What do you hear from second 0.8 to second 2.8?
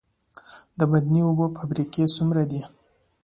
معدني اوبو فابریکې څومره دي؟